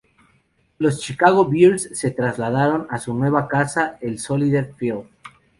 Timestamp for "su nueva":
2.97-3.47